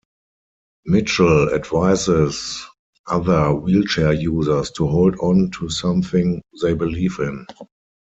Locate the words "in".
7.19-7.45